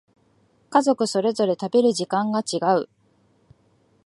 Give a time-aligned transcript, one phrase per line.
[0.71, 2.89] 家族それぞれ食べる時間が違う